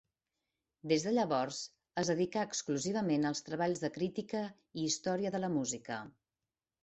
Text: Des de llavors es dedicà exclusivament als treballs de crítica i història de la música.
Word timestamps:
Des 0.91 1.03
de 1.07 1.11
llavors 1.17 1.59
es 2.03 2.09
dedicà 2.11 2.45
exclusivament 2.51 3.29
als 3.31 3.45
treballs 3.49 3.83
de 3.85 3.91
crítica 3.99 4.41
i 4.79 4.87
història 4.87 5.33
de 5.37 5.45
la 5.45 5.51
música. 5.59 5.99